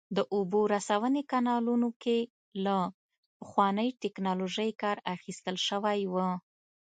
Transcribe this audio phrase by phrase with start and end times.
[0.17, 2.17] د اوبو رسونې کانالونو کې
[2.65, 2.77] له
[3.39, 6.15] پخوانۍ ټکنالوژۍ کار اخیستل شوی و